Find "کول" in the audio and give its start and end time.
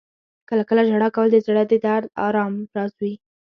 1.15-1.27